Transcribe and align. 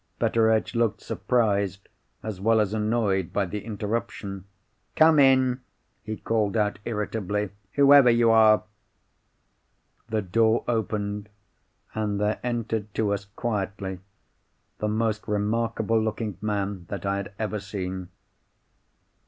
Betteredge 0.17 0.73
looked 0.73 0.99
surprised 1.01 1.87
as 2.23 2.41
well 2.41 2.59
as 2.59 2.73
annoyed 2.73 3.31
by 3.31 3.45
the 3.45 3.63
interruption. 3.63 4.45
"Come 4.95 5.19
in," 5.19 5.61
he 6.01 6.17
called 6.17 6.57
out, 6.57 6.79
irritably, 6.85 7.51
"whoever 7.73 8.09
you 8.09 8.31
are!" 8.31 8.63
The 10.09 10.23
door 10.23 10.63
opened, 10.67 11.29
and 11.93 12.19
there 12.19 12.39
entered 12.43 12.91
to 12.95 13.13
us, 13.13 13.25
quietly, 13.25 13.99
the 14.79 14.87
most 14.87 15.27
remarkable 15.27 16.01
looking 16.01 16.35
man 16.41 16.87
that 16.89 17.05
I 17.05 17.17
had 17.17 17.33
ever 17.37 17.59
seen. 17.59 18.09